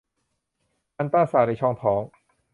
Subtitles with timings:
[0.97, 2.01] อัลตราซาวด์ในช่องท้อง